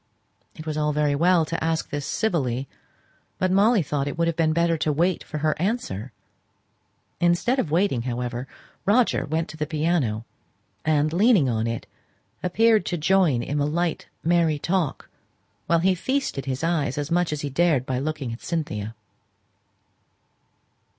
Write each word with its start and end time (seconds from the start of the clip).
It 0.55 0.65
was 0.65 0.77
all 0.77 0.93
very 0.93 1.13
well 1.13 1.45
to 1.45 1.63
ask 1.63 1.91
this 1.91 2.07
civilly, 2.07 2.67
but 3.37 3.51
Molly 3.51 3.83
thought 3.83 4.07
it 4.07 4.17
would 4.17 4.25
have 4.27 4.35
been 4.35 4.51
better 4.51 4.75
to 4.79 4.91
wait 4.91 5.23
for 5.23 5.37
her 5.37 5.53
answer. 5.61 6.11
Instead 7.19 7.59
of 7.59 7.69
waiting, 7.69 8.01
however, 8.01 8.47
Roger 8.83 9.25
went 9.27 9.47
to 9.49 9.57
the 9.57 9.67
piano, 9.67 10.25
and, 10.83 11.13
leaning 11.13 11.47
on 11.47 11.67
it, 11.67 11.85
appeared 12.41 12.83
to 12.87 12.97
join 12.97 13.43
in 13.43 13.59
the 13.59 13.67
light 13.67 14.07
merry 14.23 14.57
talk, 14.57 15.07
while 15.67 15.77
he 15.81 15.93
feasted 15.93 16.45
his 16.45 16.63
eyes 16.63 16.97
as 16.97 17.11
much 17.11 17.31
as 17.31 17.41
he 17.41 17.51
dared 17.51 17.85
by 17.85 17.99
looking 17.99 18.33
at 18.33 18.41
Cynthia. 18.41 18.95